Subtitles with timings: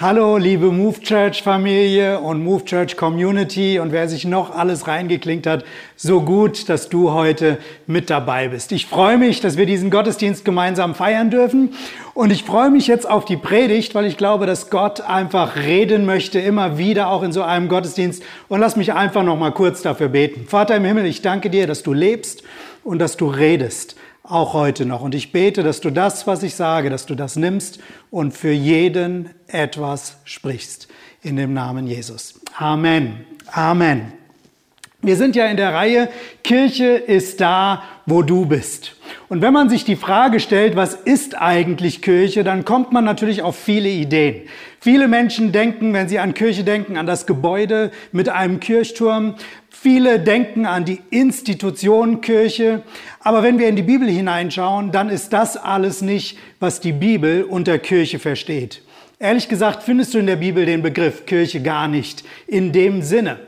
[0.00, 5.44] Hallo, liebe Move Church Familie und Move Church Community und wer sich noch alles reingeklinkt
[5.44, 5.64] hat,
[5.96, 7.58] so gut, dass du heute
[7.88, 8.70] mit dabei bist.
[8.70, 11.74] Ich freue mich, dass wir diesen Gottesdienst gemeinsam feiern dürfen
[12.14, 16.06] und ich freue mich jetzt auf die Predigt, weil ich glaube, dass Gott einfach reden
[16.06, 19.82] möchte, immer wieder auch in so einem Gottesdienst und lass mich einfach noch mal kurz
[19.82, 20.46] dafür beten.
[20.46, 22.44] Vater im Himmel, ich danke dir, dass du lebst
[22.84, 23.96] und dass du redest
[24.28, 25.00] auch heute noch.
[25.00, 27.80] Und ich bete, dass du das, was ich sage, dass du das nimmst
[28.10, 30.88] und für jeden etwas sprichst.
[31.22, 32.40] In dem Namen Jesus.
[32.56, 33.24] Amen.
[33.50, 34.12] Amen.
[35.00, 36.08] Wir sind ja in der Reihe
[36.42, 38.96] Kirche ist da, wo du bist.
[39.28, 43.42] Und wenn man sich die Frage stellt, was ist eigentlich Kirche, dann kommt man natürlich
[43.42, 44.48] auf viele Ideen.
[44.80, 49.34] Viele Menschen denken, wenn sie an Kirche denken, an das Gebäude mit einem Kirchturm.
[49.80, 52.82] Viele denken an die Institution Kirche.
[53.20, 57.44] Aber wenn wir in die Bibel hineinschauen, dann ist das alles nicht, was die Bibel
[57.44, 58.82] unter Kirche versteht.
[59.20, 63.38] Ehrlich gesagt findest du in der Bibel den Begriff Kirche gar nicht in dem Sinne.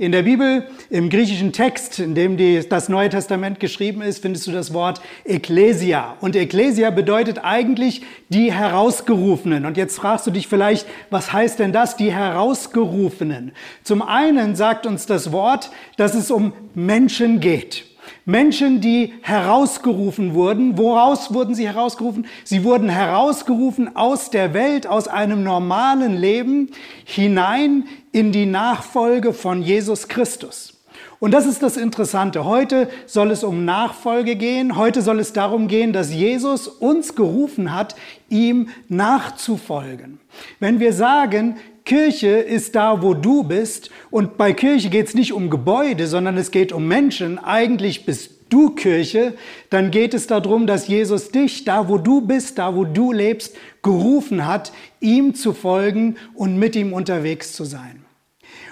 [0.00, 4.46] In der Bibel, im griechischen Text, in dem die, das Neue Testament geschrieben ist, findest
[4.46, 6.16] du das Wort Ekklesia.
[6.22, 9.66] Und Ekklesia bedeutet eigentlich die Herausgerufenen.
[9.66, 13.52] Und jetzt fragst du dich vielleicht, was heißt denn das, die Herausgerufenen?
[13.84, 17.89] Zum einen sagt uns das Wort, dass es um Menschen geht.
[18.30, 20.78] Menschen, die herausgerufen wurden.
[20.78, 22.26] Woraus wurden sie herausgerufen?
[22.44, 26.70] Sie wurden herausgerufen aus der Welt, aus einem normalen Leben
[27.04, 30.80] hinein in die Nachfolge von Jesus Christus.
[31.20, 32.46] Und das ist das Interessante.
[32.46, 34.76] Heute soll es um Nachfolge gehen.
[34.76, 37.94] Heute soll es darum gehen, dass Jesus uns gerufen hat,
[38.30, 40.18] ihm nachzufolgen.
[40.60, 43.90] Wenn wir sagen, Kirche ist da, wo du bist.
[44.10, 47.38] Und bei Kirche geht es nicht um Gebäude, sondern es geht um Menschen.
[47.38, 49.34] Eigentlich bist du Kirche.
[49.70, 53.56] Dann geht es darum, dass Jesus dich, da wo du bist, da wo du lebst,
[53.82, 58.04] gerufen hat, ihm zu folgen und mit ihm unterwegs zu sein.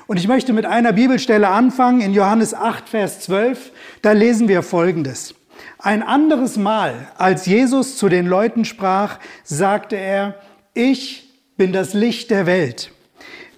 [0.06, 3.72] Und ich möchte mit einer Bibelstelle anfangen, in Johannes 8, Vers 12.
[4.02, 5.34] Da lesen wir Folgendes.
[5.78, 10.36] Ein anderes Mal, als Jesus zu den Leuten sprach, sagte er,
[10.74, 12.90] ich bin das Licht der Welt.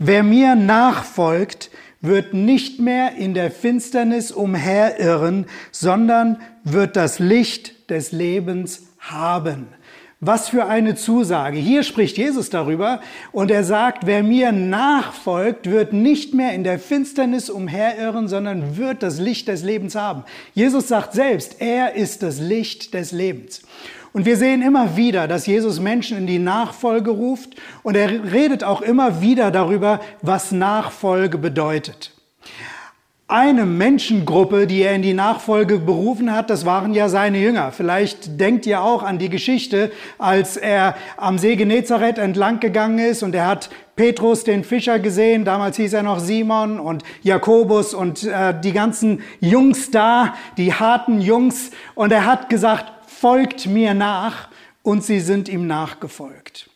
[0.03, 8.11] Wer mir nachfolgt, wird nicht mehr in der Finsternis umherirren, sondern wird das Licht des
[8.11, 9.69] Lebens haben.
[10.19, 11.59] Was für eine Zusage.
[11.59, 16.79] Hier spricht Jesus darüber und er sagt, wer mir nachfolgt, wird nicht mehr in der
[16.79, 20.25] Finsternis umherirren, sondern wird das Licht des Lebens haben.
[20.55, 23.61] Jesus sagt selbst, er ist das Licht des Lebens.
[24.13, 27.51] Und wir sehen immer wieder, dass Jesus Menschen in die Nachfolge ruft
[27.83, 32.13] und er redet auch immer wieder darüber, was Nachfolge bedeutet.
[33.29, 37.71] Eine Menschengruppe, die er in die Nachfolge berufen hat, das waren ja seine Jünger.
[37.71, 43.23] Vielleicht denkt ihr auch an die Geschichte, als er am See Genezareth entlang gegangen ist
[43.23, 45.45] und er hat Petrus, den Fischer, gesehen.
[45.45, 51.21] Damals hieß er noch Simon und Jakobus und äh, die ganzen Jungs da, die harten
[51.21, 51.71] Jungs.
[51.95, 54.49] Und er hat gesagt, folgt mir nach
[54.83, 56.71] und sie sind ihm nachgefolgt.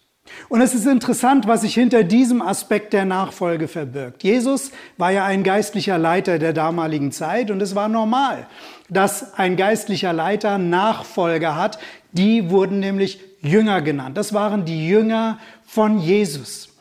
[0.50, 4.22] Und es ist interessant, was sich hinter diesem Aspekt der Nachfolge verbirgt.
[4.22, 8.46] Jesus war ja ein geistlicher Leiter der damaligen Zeit und es war normal,
[8.90, 11.78] dass ein geistlicher Leiter Nachfolger hat.
[12.12, 14.18] Die wurden nämlich Jünger genannt.
[14.18, 16.73] Das waren die Jünger von Jesus.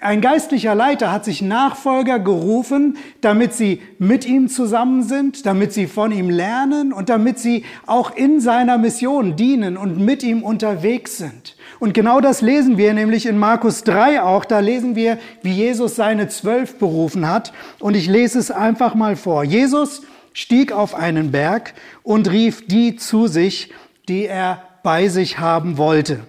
[0.00, 5.86] Ein geistlicher Leiter hat sich Nachfolger gerufen, damit sie mit ihm zusammen sind, damit sie
[5.86, 11.18] von ihm lernen und damit sie auch in seiner Mission dienen und mit ihm unterwegs
[11.18, 11.56] sind.
[11.78, 14.44] Und genau das lesen wir nämlich in Markus 3 auch.
[14.44, 17.52] Da lesen wir, wie Jesus seine Zwölf berufen hat.
[17.78, 19.44] Und ich lese es einfach mal vor.
[19.44, 20.02] Jesus
[20.32, 21.72] stieg auf einen Berg
[22.02, 23.70] und rief die zu sich,
[24.08, 26.20] die er bei sich haben wollte.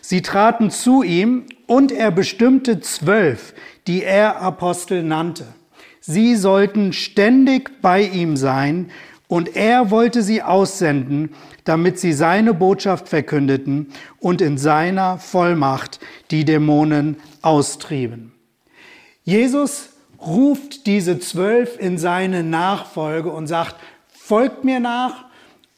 [0.00, 3.54] Sie traten zu ihm und er bestimmte zwölf,
[3.86, 5.46] die er Apostel nannte.
[6.00, 8.90] Sie sollten ständig bei ihm sein
[9.26, 11.30] und er wollte sie aussenden,
[11.64, 13.90] damit sie seine Botschaft verkündeten
[14.20, 15.98] und in seiner Vollmacht
[16.30, 18.32] die Dämonen austrieben.
[19.24, 23.76] Jesus ruft diese zwölf in seine Nachfolge und sagt,
[24.10, 25.24] folgt mir nach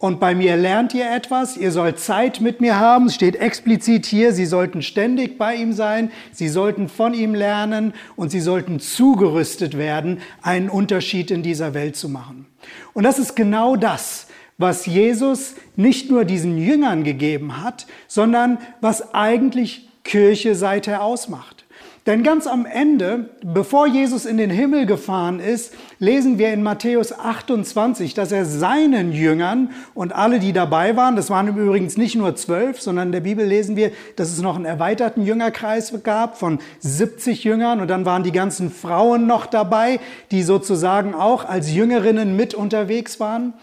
[0.05, 4.05] und bei mir lernt ihr etwas, ihr sollt Zeit mit mir haben, es steht explizit
[4.05, 8.81] hier, sie sollten ständig bei ihm sein, sie sollten von ihm lernen und sie sollten
[8.81, 12.45] zugerüstet werden, einen Unterschied in dieser Welt zu machen.
[12.93, 14.27] Und das ist genau das,
[14.59, 21.64] was Jesus nicht nur diesen Jüngern gegeben hat, sondern was eigentlich Kirche seither ausmacht.
[22.07, 27.19] Denn ganz am Ende, bevor Jesus in den Himmel gefahren ist, lesen wir in Matthäus
[27.19, 32.37] 28, dass er seinen Jüngern und alle, die dabei waren, das waren übrigens nicht nur
[32.37, 36.59] zwölf, sondern in der Bibel lesen wir, dass es noch einen erweiterten Jüngerkreis gab von
[36.81, 39.99] 70 Jüngern und dann waren die ganzen Frauen noch dabei,
[40.31, 43.55] die sozusagen auch als Jüngerinnen mit unterwegs waren.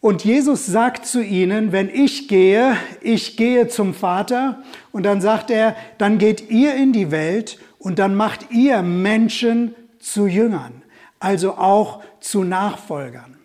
[0.00, 4.62] Und Jesus sagt zu ihnen, wenn ich gehe, ich gehe zum Vater.
[4.92, 9.74] Und dann sagt er, dann geht ihr in die Welt und dann macht ihr Menschen
[9.98, 10.82] zu Jüngern,
[11.18, 13.38] also auch zu Nachfolgern.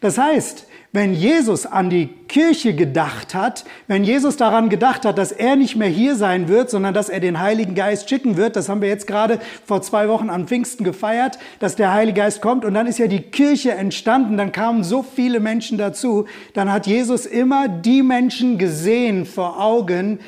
[0.00, 5.30] Das heißt, wenn Jesus an die Kirche gedacht hat, wenn Jesus daran gedacht hat, dass
[5.30, 8.68] er nicht mehr hier sein wird, sondern dass er den Heiligen Geist schicken wird, das
[8.68, 12.64] haben wir jetzt gerade vor zwei Wochen am Pfingsten gefeiert, dass der Heilige Geist kommt
[12.64, 16.88] und dann ist ja die Kirche entstanden, dann kamen so viele Menschen dazu, dann hat
[16.88, 20.18] Jesus immer die Menschen gesehen vor Augen,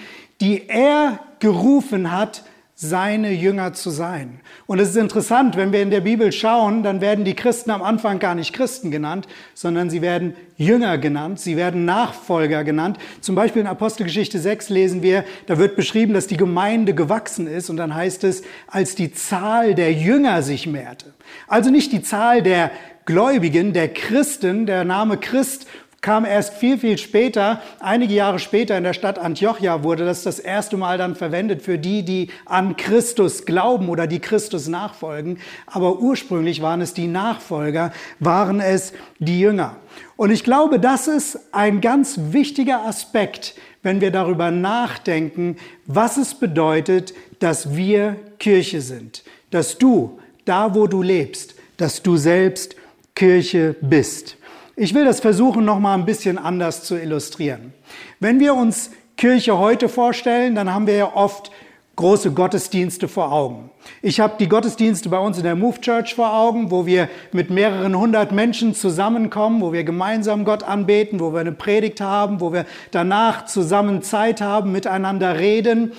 [0.40, 2.44] die er gerufen hat,
[2.82, 4.40] seine Jünger zu sein.
[4.67, 7.81] Und es ist interessant, wenn wir in der Bibel schauen, dann werden die Christen am
[7.81, 12.99] Anfang gar nicht Christen genannt, sondern sie werden Jünger genannt, sie werden Nachfolger genannt.
[13.20, 17.70] Zum Beispiel in Apostelgeschichte 6 lesen wir, da wird beschrieben, dass die Gemeinde gewachsen ist
[17.70, 21.14] und dann heißt es, als die Zahl der Jünger sich mehrte.
[21.46, 22.73] Also nicht die Zahl der
[23.05, 25.69] Gläubigen, der Christen, der Name Christ
[26.02, 30.40] kam erst viel, viel später, einige Jahre später in der Stadt Antiochia wurde das das
[30.40, 35.38] erste Mal dann verwendet für die, die an Christus glauben oder die Christus nachfolgen.
[35.66, 39.76] Aber ursprünglich waren es die Nachfolger, waren es die Jünger.
[40.16, 45.56] Und ich glaube, das ist ein ganz wichtiger Aspekt, wenn wir darüber nachdenken,
[45.87, 49.22] was es bedeutet, dass wir Kirche sind.
[49.50, 52.75] Dass du, da wo du lebst, dass du selbst
[53.14, 54.37] Kirche bist.
[54.74, 57.74] Ich will das versuchen, noch mal ein bisschen anders zu illustrieren.
[58.20, 61.50] Wenn wir uns Kirche heute vorstellen, dann haben wir ja oft
[61.96, 63.70] große Gottesdienste vor Augen.
[64.00, 67.50] Ich habe die Gottesdienste bei uns in der Move Church vor Augen, wo wir mit
[67.50, 72.54] mehreren hundert Menschen zusammenkommen, wo wir gemeinsam Gott anbeten, wo wir eine Predigt haben, wo
[72.54, 75.92] wir danach zusammen Zeit haben, miteinander reden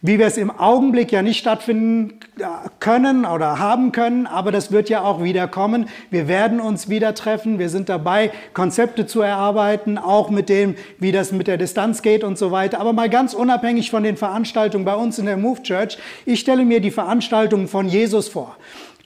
[0.00, 2.20] wie wir es im Augenblick ja nicht stattfinden
[2.78, 5.88] können oder haben können, aber das wird ja auch wieder kommen.
[6.10, 7.58] Wir werden uns wieder treffen.
[7.58, 12.22] Wir sind dabei, Konzepte zu erarbeiten, auch mit dem, wie das mit der Distanz geht
[12.22, 12.80] und so weiter.
[12.80, 16.64] Aber mal ganz unabhängig von den Veranstaltungen bei uns in der Move Church, ich stelle
[16.64, 18.56] mir die Veranstaltungen von Jesus vor.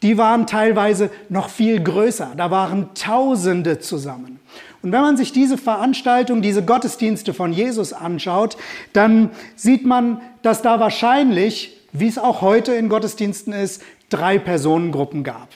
[0.02, 2.32] Die waren teilweise noch viel größer.
[2.36, 4.40] Da waren Tausende zusammen.
[4.82, 8.56] Und wenn man sich diese Veranstaltung, diese Gottesdienste von Jesus anschaut,
[8.92, 15.22] dann sieht man, dass da wahrscheinlich, wie es auch heute in Gottesdiensten ist, drei Personengruppen
[15.22, 15.48] gab.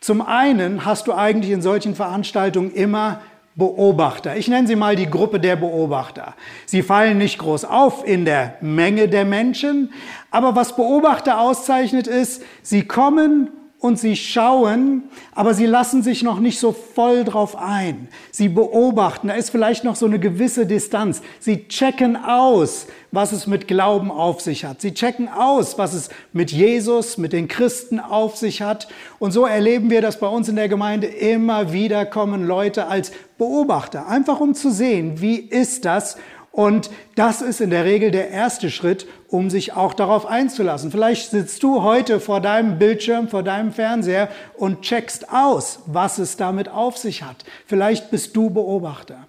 [0.00, 3.20] Zum einen hast du eigentlich in solchen Veranstaltungen immer
[3.56, 4.36] Beobachter.
[4.36, 6.34] Ich nenne sie mal die Gruppe der Beobachter.
[6.66, 9.92] Sie fallen nicht groß auf in der Menge der Menschen,
[10.30, 13.48] aber was Beobachter auszeichnet ist, sie kommen
[13.78, 18.08] und sie schauen, aber sie lassen sich noch nicht so voll drauf ein.
[18.30, 21.20] Sie beobachten, da ist vielleicht noch so eine gewisse Distanz.
[21.40, 24.80] Sie checken aus, was es mit Glauben auf sich hat.
[24.80, 28.88] Sie checken aus, was es mit Jesus, mit den Christen auf sich hat.
[29.18, 33.12] Und so erleben wir das bei uns in der Gemeinde immer wieder kommen Leute als
[33.38, 36.16] Beobachter, einfach um zu sehen, wie ist das
[36.56, 40.90] und das ist in der Regel der erste Schritt, um sich auch darauf einzulassen.
[40.90, 46.38] Vielleicht sitzt du heute vor deinem Bildschirm, vor deinem Fernseher und checkst aus, was es
[46.38, 47.44] damit auf sich hat.
[47.66, 49.26] Vielleicht bist du Beobachter.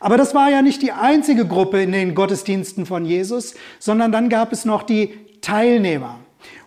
[0.00, 4.28] Aber das war ja nicht die einzige Gruppe in den Gottesdiensten von Jesus, sondern dann
[4.28, 6.18] gab es noch die Teilnehmer.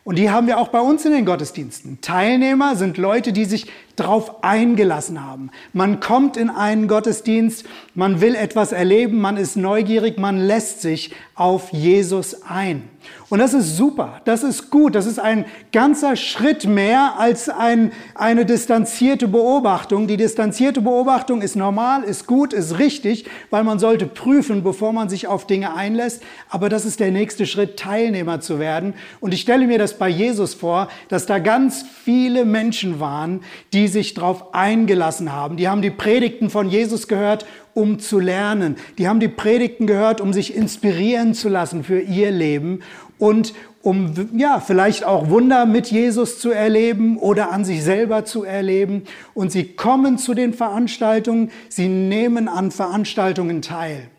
[0.05, 1.99] Und die haben wir auch bei uns in den Gottesdiensten.
[1.99, 5.51] Teilnehmer sind Leute, die sich darauf eingelassen haben.
[5.73, 11.13] Man kommt in einen Gottesdienst, man will etwas erleben, man ist neugierig, man lässt sich
[11.35, 12.89] auf Jesus ein.
[13.29, 17.91] Und das ist super, das ist gut, das ist ein ganzer Schritt mehr als ein,
[18.15, 20.07] eine distanzierte Beobachtung.
[20.07, 25.09] Die distanzierte Beobachtung ist normal, ist gut, ist richtig, weil man sollte prüfen, bevor man
[25.09, 26.23] sich auf Dinge einlässt.
[26.49, 28.93] Aber das ist der nächste Schritt, Teilnehmer zu werden.
[29.19, 33.41] Und ich stelle mir das bei Jesus vor, dass da ganz viele Menschen waren,
[33.73, 35.55] die die sich darauf eingelassen haben.
[35.55, 38.75] Die haben die Predigten von Jesus gehört, um zu lernen.
[38.97, 42.81] Die haben die Predigten gehört, um sich inspirieren zu lassen für ihr Leben
[43.17, 43.53] und
[43.83, 49.03] um ja, vielleicht auch Wunder mit Jesus zu erleben oder an sich selber zu erleben.
[49.33, 54.09] Und sie kommen zu den Veranstaltungen, sie nehmen an Veranstaltungen teil.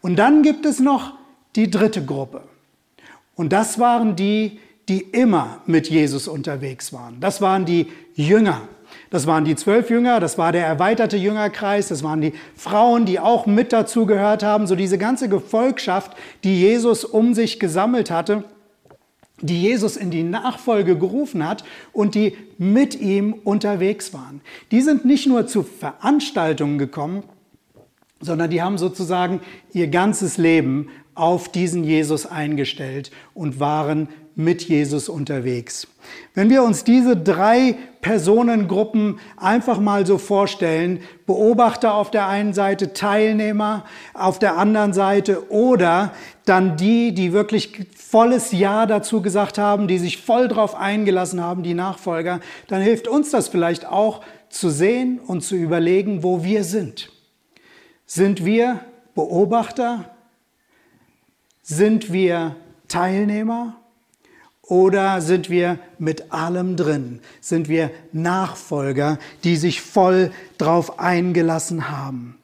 [0.00, 1.14] Und dann gibt es noch
[1.56, 2.42] die dritte Gruppe.
[3.34, 7.18] Und das waren die, die immer mit Jesus unterwegs waren.
[7.18, 8.60] Das waren die Jünger.
[9.12, 13.20] Das waren die zwölf Jünger, das war der erweiterte Jüngerkreis, das waren die Frauen, die
[13.20, 18.44] auch mit dazu gehört haben, so diese ganze Gefolgschaft, die Jesus um sich gesammelt hatte.
[19.44, 24.40] die Jesus in die Nachfolge gerufen hat und die mit ihm unterwegs waren.
[24.70, 27.24] Die sind nicht nur zu Veranstaltungen gekommen,
[28.20, 29.40] sondern die haben sozusagen
[29.72, 35.86] ihr ganzes Leben auf diesen Jesus eingestellt und waren mit Jesus unterwegs.
[36.34, 42.92] Wenn wir uns diese drei Personengruppen einfach mal so vorstellen, Beobachter auf der einen Seite,
[42.92, 43.84] Teilnehmer
[44.14, 46.12] auf der anderen Seite oder
[46.44, 51.62] dann die, die wirklich volles Ja dazu gesagt haben, die sich voll drauf eingelassen haben,
[51.62, 56.64] die Nachfolger, dann hilft uns das vielleicht auch zu sehen und zu überlegen, wo wir
[56.64, 57.10] sind.
[58.06, 58.80] Sind wir
[59.14, 60.10] Beobachter?
[61.62, 62.56] Sind wir
[62.88, 63.81] Teilnehmer?
[64.62, 67.20] Oder sind wir mit allem drin?
[67.40, 72.38] Sind wir Nachfolger, die sich voll drauf eingelassen haben?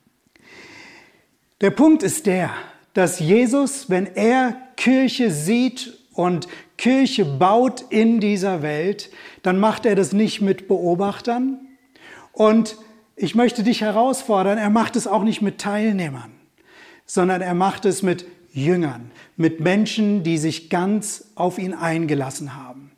[1.61, 2.51] Der Punkt ist der,
[2.95, 9.11] dass Jesus, wenn er Kirche sieht und Kirche baut in dieser Welt,
[9.43, 11.61] dann macht er das nicht mit Beobachtern.
[12.33, 12.77] Und
[13.17, 16.33] ich möchte dich herausfordern, er macht es auch nicht mit Teilnehmern,
[17.07, 18.27] sondern er macht es mit
[18.59, 22.91] Jüngern, mit Menschen, die sich ganz auf ihn eingelassen haben.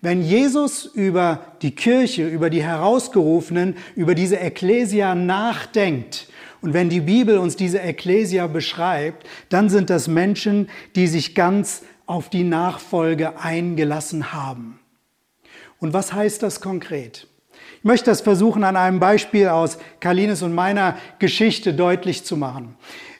[0.00, 6.28] Wenn Jesus über die Kirche, über die Herausgerufenen, über diese Ekklesia nachdenkt,
[6.62, 11.82] und wenn die Bibel uns diese Ekklesia beschreibt, dann sind das Menschen, die sich ganz
[12.06, 14.80] auf die Nachfolge eingelassen haben.
[15.78, 17.28] Und was heißt das konkret?
[17.78, 22.76] Ich möchte das versuchen, an einem Beispiel aus Kalines und meiner Geschichte deutlich zu machen.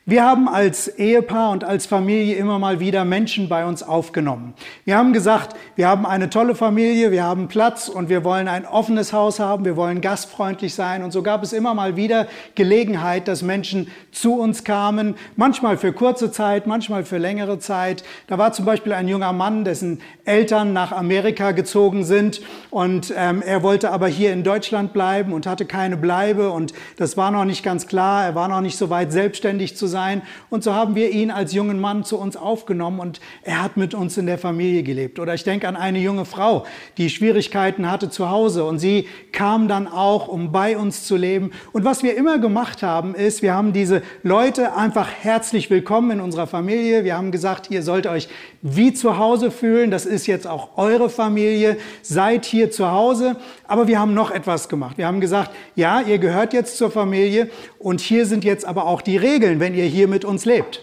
[0.09, 4.55] Wir haben als Ehepaar und als Familie immer mal wieder Menschen bei uns aufgenommen.
[4.85, 8.67] Wir haben gesagt, wir haben eine tolle Familie, wir haben Platz und wir wollen ein
[8.67, 11.03] offenes Haus haben, wir wollen gastfreundlich sein.
[11.03, 15.93] Und so gab es immer mal wieder Gelegenheit, dass Menschen zu uns kamen, manchmal für
[15.93, 18.05] kurze Zeit, manchmal für längere Zeit.
[18.29, 23.43] Da war zum Beispiel ein junger Mann, dessen Eltern nach Amerika gezogen sind und ähm,
[23.45, 27.45] er wollte aber hier in Deutschland bleiben und hatte keine Bleibe und das war noch
[27.45, 28.25] nicht ganz klar.
[28.25, 30.21] Er war noch nicht so weit selbstständig zu sein sein.
[30.51, 33.95] Und so haben wir ihn als jungen Mann zu uns aufgenommen und er hat mit
[33.95, 35.19] uns in der Familie gelebt.
[35.19, 36.67] Oder ich denke an eine junge Frau,
[36.99, 41.51] die Schwierigkeiten hatte zu Hause und sie kam dann auch, um bei uns zu leben.
[41.73, 46.21] Und was wir immer gemacht haben, ist, wir haben diese Leute einfach herzlich willkommen in
[46.21, 47.05] unserer Familie.
[47.05, 48.29] Wir haben gesagt, ihr sollt euch
[48.61, 49.91] wie zu Hause fühlen.
[49.91, 51.79] Das ist jetzt auch eure Familie.
[52.03, 53.37] Seid hier zu Hause.
[53.67, 54.99] Aber wir haben noch etwas gemacht.
[54.99, 57.49] Wir haben gesagt, ja, ihr gehört jetzt zur Familie
[57.79, 60.83] und hier sind jetzt aber auch die Regeln, wenn ihr hier mit uns lebt.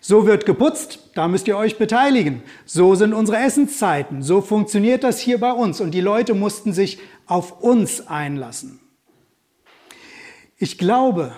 [0.00, 2.42] So wird geputzt, da müsst ihr euch beteiligen.
[2.64, 4.22] So sind unsere Essenszeiten.
[4.22, 5.80] So funktioniert das hier bei uns.
[5.80, 8.80] Und die Leute mussten sich auf uns einlassen.
[10.56, 11.32] Ich glaube,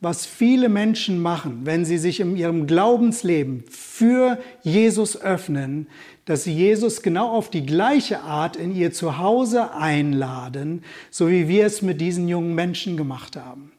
[0.00, 5.88] was viele Menschen machen, wenn sie sich in ihrem Glaubensleben für Jesus öffnen,
[6.24, 11.66] dass sie Jesus genau auf die gleiche Art in ihr Zuhause einladen, so wie wir
[11.66, 13.72] es mit diesen jungen Menschen gemacht haben.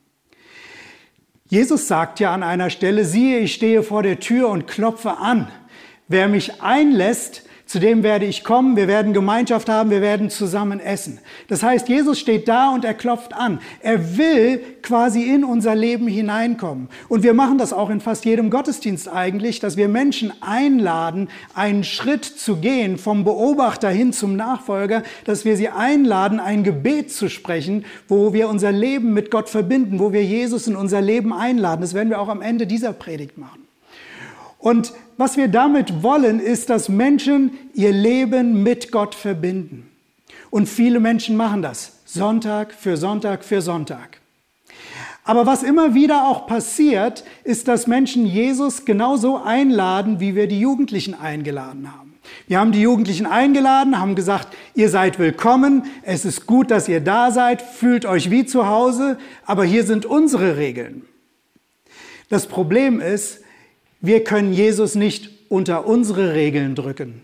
[1.50, 5.52] Jesus sagt ja an einer Stelle, siehe, ich stehe vor der Tür und klopfe an.
[6.08, 10.80] Wer mich einlässt, zu dem werde ich kommen, wir werden Gemeinschaft haben, wir werden zusammen
[10.80, 11.20] essen.
[11.50, 13.60] Das heißt, Jesus steht da und er klopft an.
[13.82, 16.90] Er will quasi in unser Leben hineinkommen.
[17.10, 21.84] Und wir machen das auch in fast jedem Gottesdienst eigentlich, dass wir Menschen einladen, einen
[21.84, 27.30] Schritt zu gehen vom Beobachter hin zum Nachfolger, dass wir sie einladen, ein Gebet zu
[27.30, 31.82] sprechen, wo wir unser Leben mit Gott verbinden, wo wir Jesus in unser Leben einladen.
[31.82, 33.69] Das werden wir auch am Ende dieser Predigt machen.
[34.60, 39.90] Und was wir damit wollen, ist, dass Menschen ihr Leben mit Gott verbinden.
[40.52, 44.20] Und viele Menschen machen das, Sonntag für Sonntag für Sonntag.
[45.24, 50.60] Aber was immer wieder auch passiert, ist, dass Menschen Jesus genauso einladen, wie wir die
[50.60, 52.16] Jugendlichen eingeladen haben.
[52.48, 57.00] Wir haben die Jugendlichen eingeladen, haben gesagt, ihr seid willkommen, es ist gut, dass ihr
[57.00, 61.04] da seid, fühlt euch wie zu Hause, aber hier sind unsere Regeln.
[62.30, 63.42] Das Problem ist,
[64.02, 67.22] wir können Jesus nicht unter unsere Regeln drücken,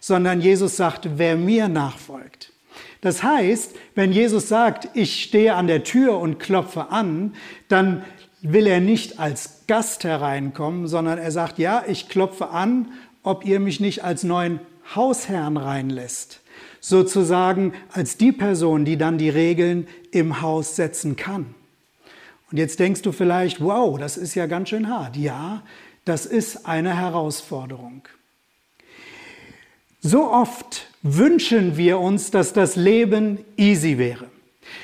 [0.00, 2.52] sondern Jesus sagt, wer mir nachfolgt.
[3.00, 7.34] Das heißt, wenn Jesus sagt, ich stehe an der Tür und klopfe an,
[7.68, 8.02] dann
[8.40, 12.88] will er nicht als Gast hereinkommen, sondern er sagt, ja, ich klopfe an,
[13.22, 14.60] ob ihr mich nicht als neuen
[14.94, 16.40] Hausherrn reinlässt.
[16.80, 21.54] Sozusagen als die Person, die dann die Regeln im Haus setzen kann.
[22.50, 25.16] Und jetzt denkst du vielleicht, wow, das ist ja ganz schön hart.
[25.16, 25.62] Ja,
[26.04, 28.02] das ist eine Herausforderung.
[30.00, 34.26] So oft wünschen wir uns, dass das Leben easy wäre.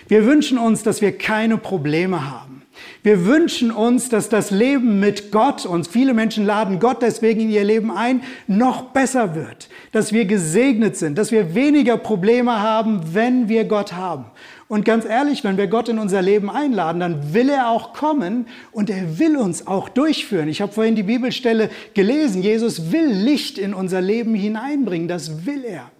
[0.08, 2.59] Wir wünschen uns, dass wir keine Probleme haben.
[3.02, 7.50] Wir wünschen uns, dass das Leben mit Gott, und viele Menschen laden Gott deswegen in
[7.50, 9.68] ihr Leben ein, noch besser wird.
[9.92, 14.26] Dass wir gesegnet sind, dass wir weniger Probleme haben, wenn wir Gott haben.
[14.68, 18.46] Und ganz ehrlich, wenn wir Gott in unser Leben einladen, dann will er auch kommen
[18.70, 20.48] und er will uns auch durchführen.
[20.48, 22.42] Ich habe vorhin die Bibelstelle gelesen.
[22.42, 25.08] Jesus will Licht in unser Leben hineinbringen.
[25.08, 25.90] Das will er.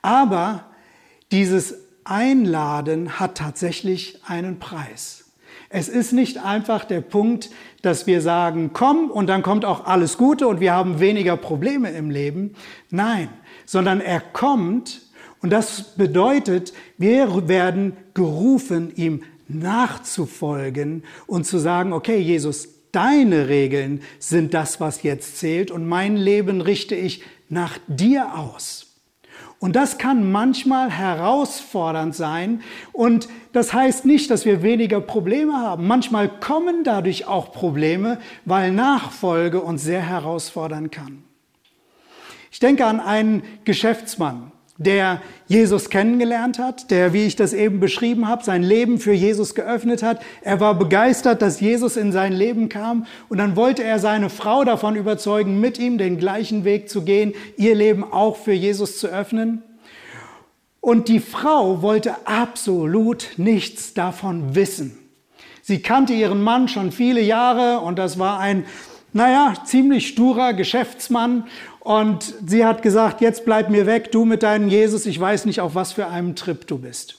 [0.00, 0.64] Aber
[1.30, 1.74] dieses
[2.04, 5.23] Einladen hat tatsächlich einen Preis.
[5.68, 7.50] Es ist nicht einfach der Punkt,
[7.82, 11.90] dass wir sagen, komm und dann kommt auch alles Gute und wir haben weniger Probleme
[11.90, 12.54] im Leben.
[12.90, 13.28] Nein,
[13.66, 15.02] sondern er kommt
[15.42, 24.02] und das bedeutet, wir werden gerufen, ihm nachzufolgen und zu sagen, okay, Jesus, deine Regeln
[24.18, 28.93] sind das, was jetzt zählt und mein Leben richte ich nach dir aus.
[29.64, 32.60] Und das kann manchmal herausfordernd sein.
[32.92, 35.86] Und das heißt nicht, dass wir weniger Probleme haben.
[35.86, 41.24] Manchmal kommen dadurch auch Probleme, weil Nachfolge uns sehr herausfordern kann.
[42.52, 48.26] Ich denke an einen Geschäftsmann, der Jesus kennengelernt hat, der, wie ich das eben beschrieben
[48.26, 50.20] habe, sein Leben für Jesus geöffnet hat.
[50.42, 54.64] Er war begeistert, dass Jesus in sein Leben kam und dann wollte er seine Frau
[54.64, 59.06] davon überzeugen, mit ihm den gleichen Weg zu gehen, ihr Leben auch für Jesus zu
[59.06, 59.62] öffnen.
[60.80, 64.98] Und die Frau wollte absolut nichts davon wissen.
[65.62, 68.66] Sie kannte ihren Mann schon viele Jahre und das war ein,
[69.14, 71.44] naja, ziemlich sturer Geschäftsmann
[71.84, 75.60] und sie hat gesagt, jetzt bleib mir weg, du mit deinem Jesus, ich weiß nicht,
[75.60, 77.18] auf was für einem Trip du bist.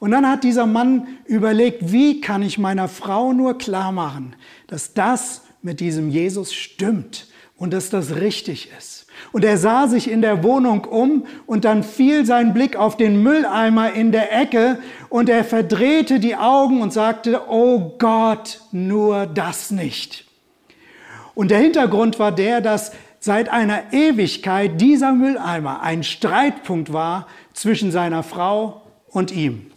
[0.00, 4.36] Und dann hat dieser Mann überlegt, wie kann ich meiner Frau nur klar machen,
[4.66, 7.26] dass das mit diesem Jesus stimmt
[7.58, 9.06] und dass das richtig ist.
[9.32, 13.22] Und er sah sich in der Wohnung um und dann fiel sein Blick auf den
[13.22, 14.78] Mülleimer in der Ecke
[15.10, 20.24] und er verdrehte die Augen und sagte, oh Gott, nur das nicht.
[21.34, 22.92] Und der Hintergrund war der, dass
[23.24, 29.70] seit einer Ewigkeit dieser Mülleimer ein Streitpunkt war zwischen seiner Frau und ihm.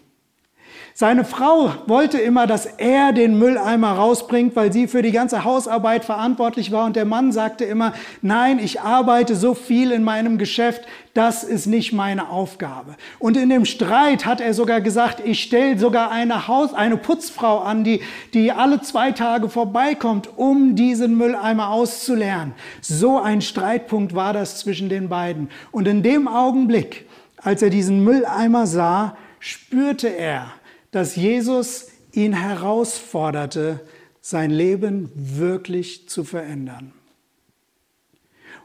[1.00, 6.04] Seine Frau wollte immer, dass er den Mülleimer rausbringt, weil sie für die ganze Hausarbeit
[6.04, 6.88] verantwortlich war.
[6.88, 10.82] Und der Mann sagte immer, nein, ich arbeite so viel in meinem Geschäft,
[11.14, 12.96] das ist nicht meine Aufgabe.
[13.20, 17.60] Und in dem Streit hat er sogar gesagt, ich stelle sogar eine Haus, eine Putzfrau
[17.60, 18.02] an, die,
[18.34, 22.56] die alle zwei Tage vorbeikommt, um diesen Mülleimer auszulernen.
[22.82, 25.52] So ein Streitpunkt war das zwischen den beiden.
[25.70, 27.08] Und in dem Augenblick,
[27.40, 30.54] als er diesen Mülleimer sah, spürte er,
[30.98, 33.82] dass Jesus ihn herausforderte,
[34.20, 36.92] sein Leben wirklich zu verändern.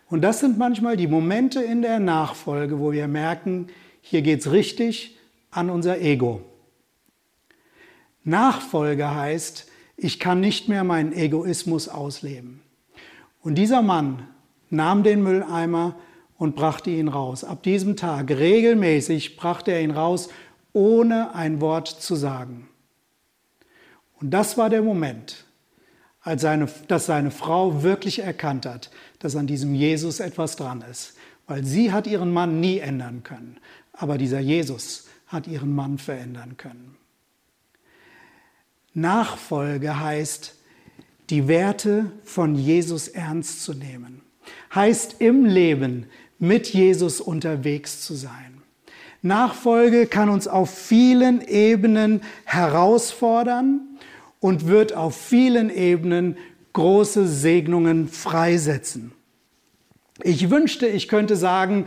[0.08, 3.66] Und das sind manchmal die Momente in der Nachfolge, wo wir merken,
[4.00, 5.18] hier geht es richtig
[5.50, 6.40] an unser Ego.
[8.24, 12.62] Nachfolge heißt, ich kann nicht mehr meinen Egoismus ausleben.
[13.42, 14.26] Und dieser Mann
[14.70, 15.96] nahm den Mülleimer
[16.38, 17.44] und brachte ihn raus.
[17.44, 20.30] Ab diesem Tag regelmäßig brachte er ihn raus
[20.72, 22.68] ohne ein Wort zu sagen.
[24.20, 25.44] Und das war der Moment,
[26.20, 31.16] als seine, dass seine Frau wirklich erkannt hat, dass an diesem Jesus etwas dran ist.
[31.46, 33.58] Weil sie hat ihren Mann nie ändern können,
[33.92, 36.96] aber dieser Jesus hat ihren Mann verändern können.
[38.94, 40.54] Nachfolge heißt,
[41.30, 44.20] die Werte von Jesus ernst zu nehmen.
[44.74, 46.06] Heißt im Leben
[46.38, 48.51] mit Jesus unterwegs zu sein.
[49.22, 53.80] Nachfolge kann uns auf vielen Ebenen herausfordern
[54.40, 56.36] und wird auf vielen Ebenen
[56.72, 59.12] große Segnungen freisetzen.
[60.22, 61.86] Ich wünschte, ich könnte sagen,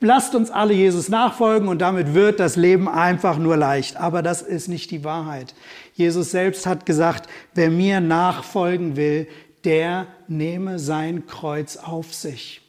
[0.00, 3.96] lasst uns alle Jesus nachfolgen und damit wird das Leben einfach nur leicht.
[3.96, 5.54] Aber das ist nicht die Wahrheit.
[5.94, 9.26] Jesus selbst hat gesagt, wer mir nachfolgen will,
[9.64, 12.60] der nehme sein Kreuz auf sich.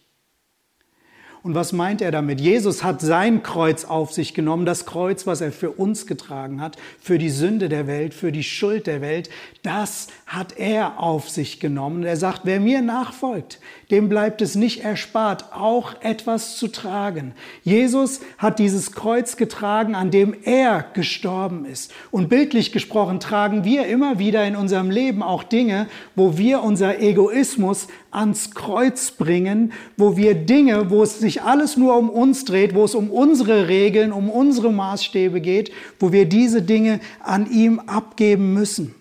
[1.44, 2.40] Und was meint er damit?
[2.40, 6.78] Jesus hat sein Kreuz auf sich genommen, das Kreuz, was er für uns getragen hat,
[7.02, 9.30] für die Sünde der Welt, für die Schuld der Welt.
[9.62, 12.04] Das hat er auf sich genommen.
[12.04, 13.60] Er sagt, wer mir nachfolgt,
[13.92, 17.34] dem bleibt es nicht erspart, auch etwas zu tragen.
[17.62, 21.92] Jesus hat dieses Kreuz getragen, an dem er gestorben ist.
[22.10, 27.00] Und bildlich gesprochen tragen wir immer wieder in unserem Leben auch Dinge, wo wir unser
[27.00, 32.74] Egoismus ans Kreuz bringen, wo wir Dinge, wo es sich alles nur um uns dreht,
[32.74, 37.80] wo es um unsere Regeln, um unsere Maßstäbe geht, wo wir diese Dinge an ihm
[37.80, 38.96] abgeben müssen.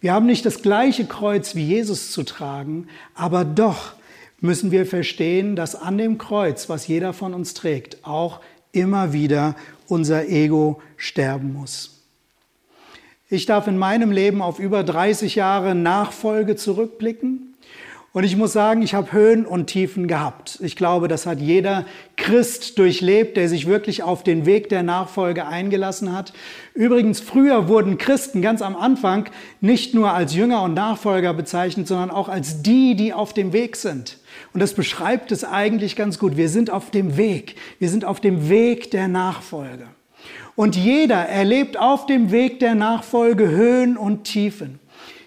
[0.00, 3.94] Wir haben nicht das gleiche Kreuz wie Jesus zu tragen, aber doch
[4.40, 8.40] müssen wir verstehen, dass an dem Kreuz, was jeder von uns trägt, auch
[8.72, 9.56] immer wieder
[9.88, 12.04] unser Ego sterben muss.
[13.28, 17.55] Ich darf in meinem Leben auf über 30 Jahre Nachfolge zurückblicken.
[18.16, 20.58] Und ich muss sagen, ich habe Höhen und Tiefen gehabt.
[20.62, 21.84] Ich glaube, das hat jeder
[22.16, 26.32] Christ durchlebt, der sich wirklich auf den Weg der Nachfolge eingelassen hat.
[26.72, 29.28] Übrigens, früher wurden Christen ganz am Anfang
[29.60, 33.76] nicht nur als Jünger und Nachfolger bezeichnet, sondern auch als die, die auf dem Weg
[33.76, 34.16] sind.
[34.54, 36.38] Und das beschreibt es eigentlich ganz gut.
[36.38, 37.56] Wir sind auf dem Weg.
[37.78, 39.88] Wir sind auf dem Weg der Nachfolge.
[40.54, 44.80] Und jeder erlebt auf dem Weg der Nachfolge Höhen und Tiefen.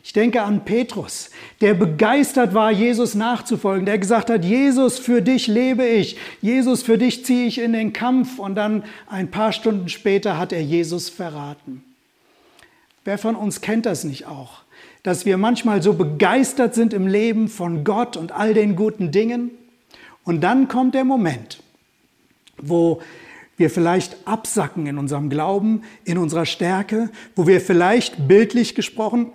[0.09, 1.29] Ich denke an Petrus,
[1.61, 6.97] der begeistert war, Jesus nachzufolgen, der gesagt hat, Jesus, für dich lebe ich, Jesus, für
[6.97, 11.09] dich ziehe ich in den Kampf und dann ein paar Stunden später hat er Jesus
[11.09, 11.83] verraten.
[13.05, 14.63] Wer von uns kennt das nicht auch?
[15.03, 19.51] Dass wir manchmal so begeistert sind im Leben von Gott und all den guten Dingen
[20.23, 21.61] und dann kommt der Moment,
[22.57, 22.99] wo
[23.57, 29.27] wir vielleicht absacken in unserem Glauben, in unserer Stärke, wo wir vielleicht bildlich gesprochen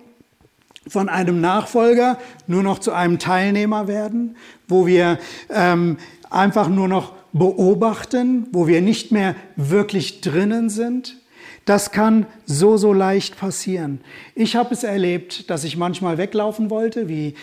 [0.87, 2.17] von einem Nachfolger
[2.47, 4.35] nur noch zu einem Teilnehmer werden,
[4.67, 5.19] wo wir
[5.49, 5.97] ähm,
[6.29, 11.17] einfach nur noch beobachten, wo wir nicht mehr wirklich drinnen sind.
[11.65, 14.01] Das kann so, so leicht passieren.
[14.35, 17.33] Ich habe es erlebt, dass ich manchmal weglaufen wollte, wie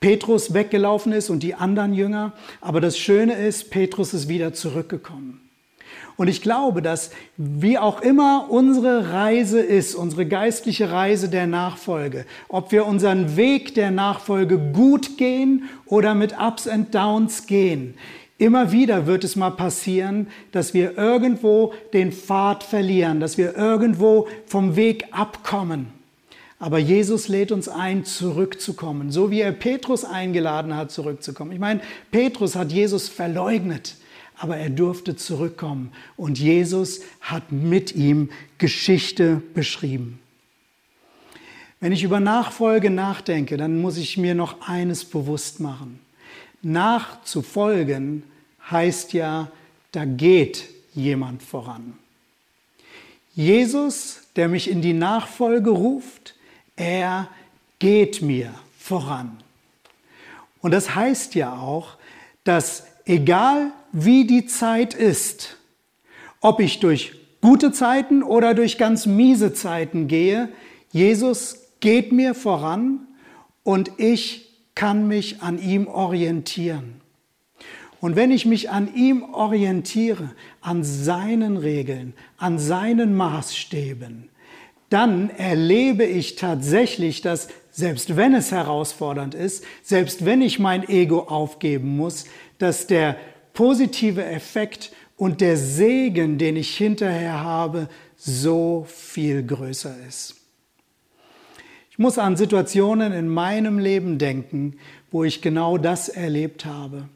[0.00, 2.32] Petrus weggelaufen ist und die anderen Jünger.
[2.60, 5.43] Aber das Schöne ist, Petrus ist wieder zurückgekommen.
[6.16, 12.24] Und ich glaube, dass wie auch immer unsere Reise ist, unsere geistliche Reise der Nachfolge,
[12.48, 17.94] ob wir unseren Weg der Nachfolge gut gehen oder mit Ups and Downs gehen,
[18.38, 24.28] immer wieder wird es mal passieren, dass wir irgendwo den Pfad verlieren, dass wir irgendwo
[24.46, 25.88] vom Weg abkommen.
[26.60, 31.50] Aber Jesus lädt uns ein, zurückzukommen, so wie er Petrus eingeladen hat, zurückzukommen.
[31.50, 31.80] Ich meine,
[32.12, 33.96] Petrus hat Jesus verleugnet
[34.36, 40.18] aber er durfte zurückkommen und Jesus hat mit ihm Geschichte beschrieben.
[41.80, 46.00] Wenn ich über Nachfolge nachdenke, dann muss ich mir noch eines bewusst machen.
[46.62, 48.22] Nachzufolgen
[48.70, 49.50] heißt ja,
[49.92, 51.94] da geht jemand voran.
[53.34, 56.34] Jesus, der mich in die Nachfolge ruft,
[56.76, 57.28] er
[57.78, 59.36] geht mir voran.
[60.60, 61.98] Und das heißt ja auch,
[62.44, 65.56] dass egal wie die Zeit ist,
[66.40, 70.48] ob ich durch gute Zeiten oder durch ganz miese Zeiten gehe,
[70.90, 73.06] Jesus geht mir voran
[73.62, 77.00] und ich kann mich an ihm orientieren.
[78.00, 80.30] Und wenn ich mich an ihm orientiere,
[80.60, 84.28] an seinen Regeln, an seinen Maßstäben,
[84.90, 91.20] dann erlebe ich tatsächlich, dass selbst wenn es herausfordernd ist, selbst wenn ich mein Ego
[91.20, 92.24] aufgeben muss,
[92.58, 93.16] dass der
[93.54, 100.34] positive Effekt und der Segen, den ich hinterher habe, so viel größer ist.
[101.90, 104.78] Ich muss an Situationen in meinem Leben denken,
[105.10, 107.08] wo ich genau das erlebt habe,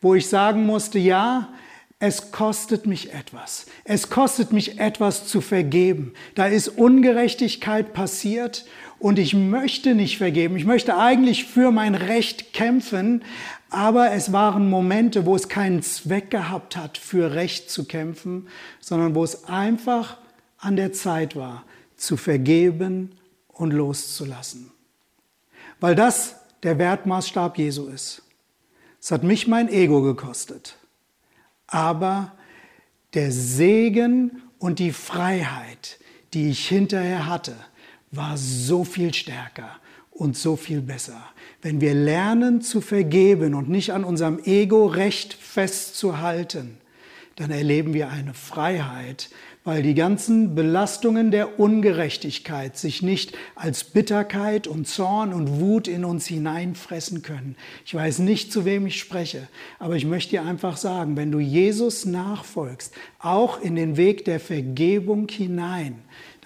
[0.00, 1.50] wo ich sagen musste, ja,
[1.98, 3.66] es kostet mich etwas.
[3.84, 6.12] Es kostet mich etwas zu vergeben.
[6.34, 8.66] Da ist Ungerechtigkeit passiert
[8.98, 10.56] und ich möchte nicht vergeben.
[10.56, 13.22] Ich möchte eigentlich für mein Recht kämpfen,
[13.76, 18.48] aber es waren Momente, wo es keinen Zweck gehabt hat, für Recht zu kämpfen,
[18.80, 20.16] sondern wo es einfach
[20.56, 21.62] an der Zeit war,
[21.94, 23.12] zu vergeben
[23.48, 24.72] und loszulassen.
[25.78, 28.22] Weil das der Wertmaßstab Jesu ist.
[28.98, 30.78] Es hat mich mein Ego gekostet.
[31.66, 32.32] Aber
[33.12, 35.98] der Segen und die Freiheit,
[36.32, 37.54] die ich hinterher hatte,
[38.10, 39.76] war so viel stärker
[40.16, 41.22] und so viel besser.
[41.62, 46.78] Wenn wir lernen zu vergeben und nicht an unserem Ego-Recht festzuhalten,
[47.36, 49.28] dann erleben wir eine Freiheit,
[49.66, 56.04] weil die ganzen Belastungen der Ungerechtigkeit sich nicht als Bitterkeit und Zorn und Wut in
[56.04, 57.56] uns hineinfressen können.
[57.84, 59.48] Ich weiß nicht, zu wem ich spreche,
[59.80, 64.38] aber ich möchte dir einfach sagen, wenn du Jesus nachfolgst, auch in den Weg der
[64.38, 65.96] Vergebung hinein,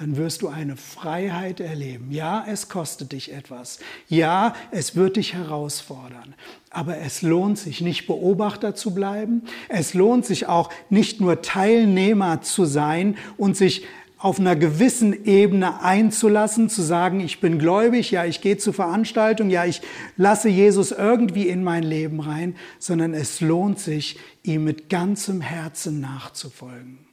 [0.01, 2.11] dann wirst du eine Freiheit erleben.
[2.11, 3.81] Ja, es kostet dich etwas.
[4.09, 6.35] Ja, es wird dich herausfordern.
[6.71, 9.43] Aber es lohnt sich, nicht Beobachter zu bleiben.
[9.69, 13.85] Es lohnt sich auch, nicht nur Teilnehmer zu sein und sich
[14.17, 19.51] auf einer gewissen Ebene einzulassen, zu sagen, ich bin gläubig, ja, ich gehe zur Veranstaltung,
[19.51, 19.83] ja, ich
[20.17, 26.01] lasse Jesus irgendwie in mein Leben rein, sondern es lohnt sich, ihm mit ganzem Herzen
[26.01, 27.10] nachzufolgen.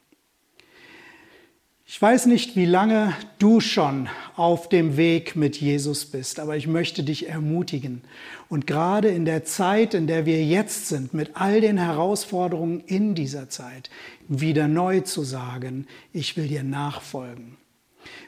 [1.90, 6.68] Ich weiß nicht, wie lange du schon auf dem Weg mit Jesus bist, aber ich
[6.68, 8.02] möchte dich ermutigen.
[8.50, 13.16] Und gerade in der Zeit, in der wir jetzt sind, mit all den Herausforderungen in
[13.16, 13.90] dieser Zeit,
[14.28, 17.56] wieder neu zu sagen, ich will dir nachfolgen.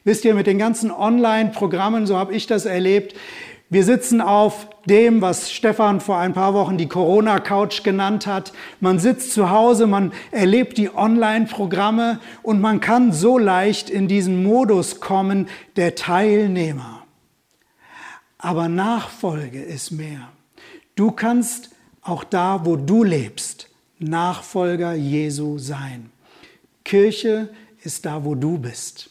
[0.05, 3.13] Wisst ihr, mit den ganzen Online-Programmen, so habe ich das erlebt,
[3.71, 8.51] wir sitzen auf dem, was Stefan vor ein paar Wochen die Corona-Couch genannt hat.
[8.79, 14.41] Man sitzt zu Hause, man erlebt die Online-Programme und man kann so leicht in diesen
[14.41, 17.03] Modus kommen der Teilnehmer.
[18.39, 20.29] Aber Nachfolge ist mehr.
[20.95, 21.69] Du kannst
[22.01, 26.09] auch da, wo du lebst, Nachfolger Jesu sein.
[26.83, 27.49] Kirche
[27.83, 29.08] ist da, wo du bist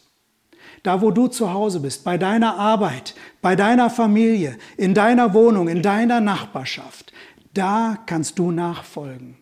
[0.89, 5.69] da wo du zu Hause bist, bei deiner Arbeit, bei deiner Familie, in deiner Wohnung,
[5.69, 7.13] in deiner Nachbarschaft,
[7.53, 9.37] da kannst du nachfolgen,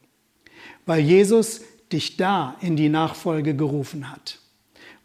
[0.86, 1.60] weil Jesus
[1.92, 4.40] dich da in die Nachfolge gerufen hat.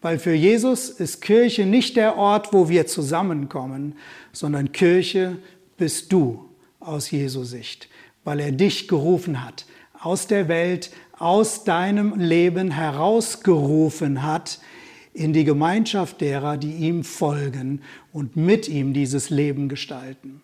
[0.02, 3.94] Weil für Jesus ist Kirche nicht der Ort, wo wir zusammenkommen,
[4.32, 5.38] sondern Kirche
[5.78, 6.50] bist du
[6.80, 7.88] aus Jesu Sicht,
[8.24, 9.68] weil er dich gerufen hat,
[10.00, 14.58] aus der Welt, aus deinem Leben herausgerufen hat,
[15.14, 17.82] in die Gemeinschaft derer, die ihm folgen
[18.14, 20.42] und mit ihm dieses Leben gestalten.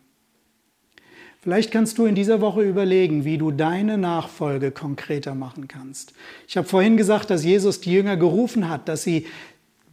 [1.42, 6.14] Vielleicht kannst du in dieser Woche überlegen, wie du deine Nachfolge konkreter machen kannst.
[6.48, 9.28] Ich habe vorhin gesagt, dass Jesus die Jünger gerufen hat, dass sie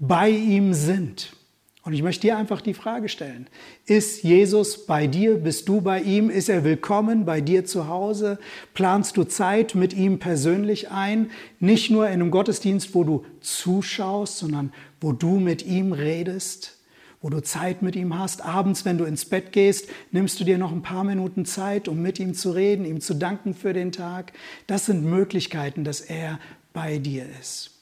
[0.01, 1.37] bei ihm sind.
[1.85, 3.47] Und ich möchte dir einfach die Frage stellen,
[3.85, 5.37] ist Jesus bei dir?
[5.37, 6.31] Bist du bei ihm?
[6.31, 8.38] Ist er willkommen bei dir zu Hause?
[8.73, 11.31] Planst du Zeit mit ihm persönlich ein?
[11.61, 16.79] Nicht nur in einem Gottesdienst, wo du zuschaust, sondern wo du mit ihm redest,
[17.20, 18.42] wo du Zeit mit ihm hast.
[18.42, 22.01] Abends, wenn du ins Bett gehst, nimmst du dir noch ein paar Minuten Zeit, um
[22.01, 24.33] mit ihm zu reden, ihm zu danken für den Tag.
[24.66, 26.40] Das sind Möglichkeiten, dass er
[26.73, 27.73] bei dir ist.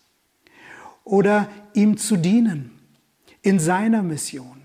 [1.05, 2.82] Oder ihm zu dienen
[3.43, 4.63] in seiner Mission.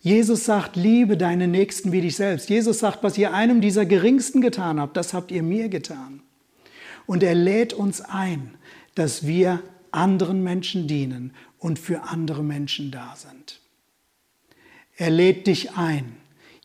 [0.00, 2.50] Jesus sagt, liebe deine Nächsten wie dich selbst.
[2.50, 6.20] Jesus sagt, was ihr einem dieser Geringsten getan habt, das habt ihr mir getan.
[7.06, 8.54] Und er lädt uns ein,
[8.94, 13.60] dass wir anderen Menschen dienen und für andere Menschen da sind.
[14.96, 16.16] Er lädt dich ein,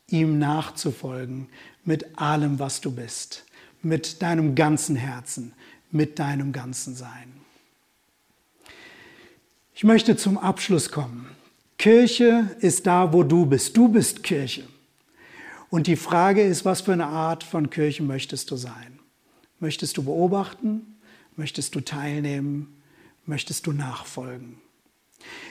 [0.08, 1.48] ihm nachzufolgen
[1.86, 3.46] mit allem, was du bist,
[3.82, 5.54] mit deinem ganzen Herzen,
[5.92, 7.34] mit deinem ganzen Sein.
[9.74, 11.30] Ich möchte zum Abschluss kommen.
[11.80, 13.76] Kirche ist da, wo du bist.
[13.76, 14.66] Du bist Kirche.
[15.70, 19.00] Und die Frage ist, was für eine Art von Kirche möchtest du sein?
[19.60, 21.00] Möchtest du beobachten?
[21.38, 22.82] Möchtest du teilnehmen?
[23.26, 24.58] Möchtest du nachfolgen?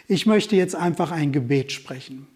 [0.06, 2.26] Ich möchte jetzt einfach ein Gebet sprechen.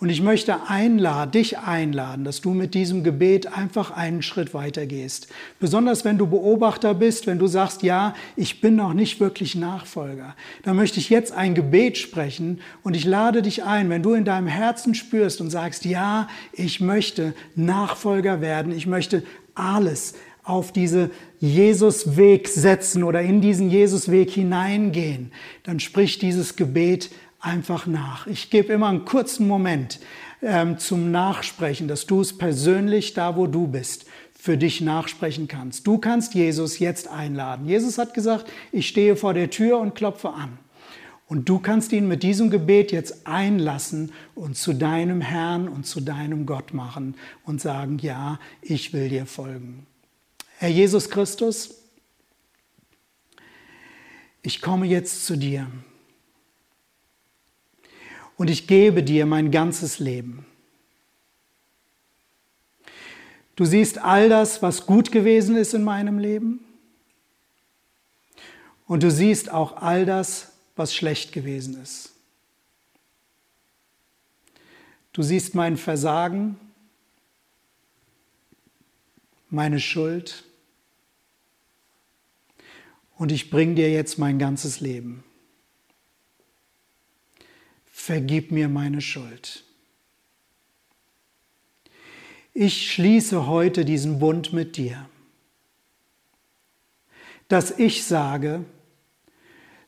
[0.00, 4.86] Und ich möchte einladen, dich einladen, dass du mit diesem Gebet einfach einen Schritt weiter
[4.86, 5.28] gehst.
[5.58, 10.36] Besonders wenn du Beobachter bist, wenn du sagst, ja, ich bin noch nicht wirklich Nachfolger.
[10.62, 14.24] Dann möchte ich jetzt ein Gebet sprechen und ich lade dich ein, wenn du in
[14.24, 20.14] deinem Herzen spürst und sagst, ja, ich möchte Nachfolger werden, ich möchte alles
[20.48, 25.30] auf diese Jesusweg setzen oder in diesen Jesusweg hineingehen,
[25.62, 28.26] dann sprich dieses Gebet einfach nach.
[28.26, 30.00] Ich gebe immer einen kurzen Moment
[30.42, 34.06] ähm, zum Nachsprechen, dass du es persönlich da, wo du bist,
[34.38, 35.86] für dich nachsprechen kannst.
[35.86, 37.68] Du kannst Jesus jetzt einladen.
[37.68, 40.58] Jesus hat gesagt, ich stehe vor der Tür und klopfe an.
[41.26, 46.00] Und du kannst ihn mit diesem Gebet jetzt einlassen und zu deinem Herrn und zu
[46.00, 49.86] deinem Gott machen und sagen, ja, ich will dir folgen.
[50.56, 51.74] Herr Jesus Christus,
[54.42, 55.66] ich komme jetzt zu dir
[58.38, 60.46] und ich gebe dir mein ganzes Leben.
[63.56, 66.60] Du siehst all das, was gut gewesen ist in meinem Leben
[68.86, 72.12] und du siehst auch all das, was schlecht gewesen ist.
[75.12, 76.56] Du siehst mein Versagen,
[79.50, 80.44] meine Schuld
[83.16, 85.24] und ich bringe dir jetzt mein ganzes Leben
[88.08, 89.64] vergib mir meine Schuld.
[92.54, 95.06] Ich schließe heute diesen Bund mit dir,
[97.48, 98.64] dass ich sage,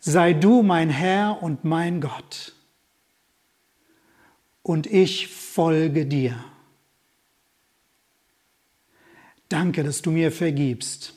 [0.00, 2.54] sei du mein Herr und mein Gott
[4.62, 6.44] und ich folge dir.
[9.48, 11.14] Danke, dass du mir vergibst.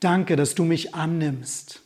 [0.00, 1.80] Danke, dass du mich annimmst.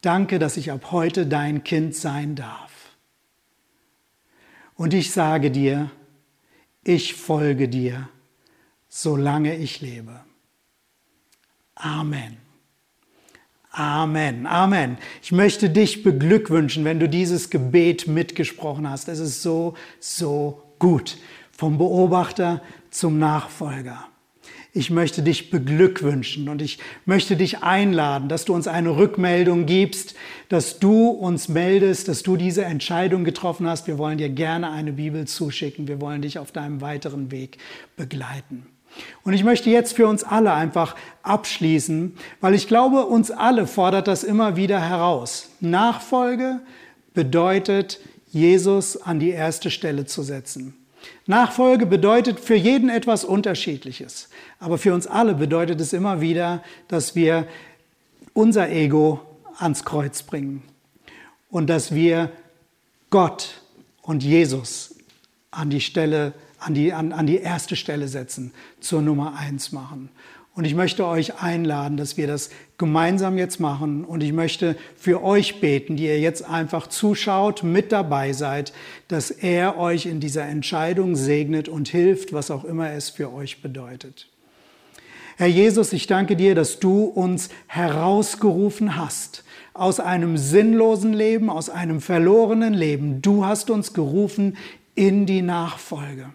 [0.00, 2.69] Danke, dass ich ab heute dein Kind sein darf.
[4.80, 5.90] Und ich sage dir,
[6.82, 8.08] ich folge dir,
[8.88, 10.20] solange ich lebe.
[11.74, 12.38] Amen.
[13.72, 14.46] Amen.
[14.46, 14.96] Amen.
[15.20, 19.08] Ich möchte dich beglückwünschen, wenn du dieses Gebet mitgesprochen hast.
[19.08, 21.18] Es ist so, so gut.
[21.52, 24.08] Vom Beobachter zum Nachfolger.
[24.72, 30.14] Ich möchte dich beglückwünschen und ich möchte dich einladen, dass du uns eine Rückmeldung gibst,
[30.48, 33.88] dass du uns meldest, dass du diese Entscheidung getroffen hast.
[33.88, 35.88] Wir wollen dir gerne eine Bibel zuschicken.
[35.88, 37.58] Wir wollen dich auf deinem weiteren Weg
[37.96, 38.66] begleiten.
[39.24, 44.08] Und ich möchte jetzt für uns alle einfach abschließen, weil ich glaube, uns alle fordert
[44.08, 45.50] das immer wieder heraus.
[45.60, 46.60] Nachfolge
[47.12, 50.79] bedeutet, Jesus an die erste Stelle zu setzen.
[51.26, 54.28] Nachfolge bedeutet für jeden etwas Unterschiedliches.
[54.58, 57.46] Aber für uns alle bedeutet es immer wieder, dass wir
[58.32, 59.20] unser Ego
[59.58, 60.62] ans Kreuz bringen
[61.50, 62.30] und dass wir
[63.10, 63.62] Gott
[64.02, 64.96] und Jesus
[65.50, 70.10] an die Stelle, an die, an, an die erste Stelle setzen, zur Nummer eins machen.
[70.60, 74.04] Und ich möchte euch einladen, dass wir das gemeinsam jetzt machen.
[74.04, 78.74] Und ich möchte für euch beten, die ihr jetzt einfach zuschaut, mit dabei seid,
[79.08, 83.62] dass er euch in dieser Entscheidung segnet und hilft, was auch immer es für euch
[83.62, 84.28] bedeutet.
[85.38, 91.70] Herr Jesus, ich danke dir, dass du uns herausgerufen hast aus einem sinnlosen Leben, aus
[91.70, 93.22] einem verlorenen Leben.
[93.22, 94.58] Du hast uns gerufen
[94.94, 96.26] in die Nachfolge.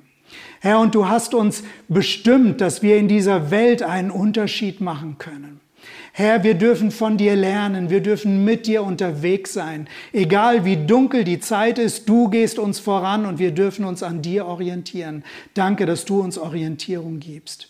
[0.62, 5.60] Herr, und du hast uns bestimmt, dass wir in dieser Welt einen Unterschied machen können.
[6.18, 9.88] Herr, wir dürfen von dir lernen, wir dürfen mit dir unterwegs sein.
[10.14, 14.22] Egal wie dunkel die Zeit ist, du gehst uns voran und wir dürfen uns an
[14.22, 15.26] dir orientieren.
[15.56, 17.68] Danke, dass du uns Orientierung gibst.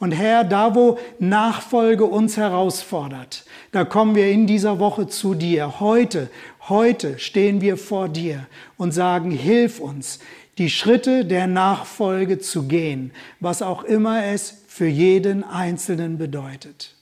[0.00, 5.78] Und Herr, da wo Nachfolge uns herausfordert, da kommen wir in dieser Woche zu dir.
[5.78, 6.30] Heute,
[6.68, 8.46] heute stehen wir vor dir
[8.76, 10.18] und sagen, hilf uns,
[10.58, 16.94] die Schritte der Nachfolge zu gehen, was auch immer es für jeden Einzelnen bedeutet.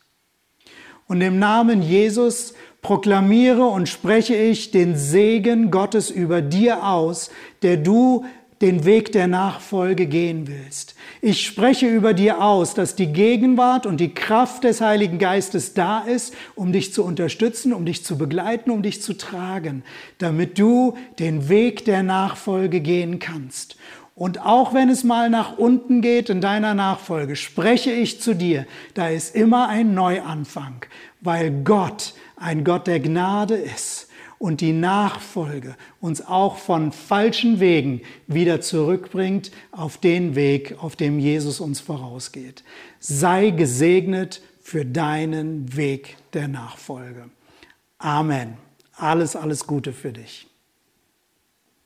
[1.07, 7.31] Und im Namen Jesus proklamiere und spreche ich den Segen Gottes über dir aus,
[7.63, 8.25] der du
[8.63, 10.95] den Weg der Nachfolge gehen willst.
[11.21, 16.01] Ich spreche über dir aus, dass die Gegenwart und die Kraft des Heiligen Geistes da
[16.01, 19.83] ist, um dich zu unterstützen, um dich zu begleiten, um dich zu tragen,
[20.19, 23.77] damit du den Weg der Nachfolge gehen kannst.
[24.15, 28.67] Und auch wenn es mal nach unten geht in deiner Nachfolge, spreche ich zu dir,
[28.95, 30.87] da ist immer ein Neuanfang,
[31.21, 34.12] weil Gott ein Gott der Gnade ist
[34.43, 41.21] und die Nachfolge uns auch von falschen Wegen wieder zurückbringt auf den Weg, auf dem
[41.21, 42.65] Jesus uns vorausgeht.
[42.99, 47.31] Sei gesegnet für deinen Weg der Nachfolge.
[47.99, 48.57] Amen.
[48.97, 50.49] Alles, alles Gute für dich.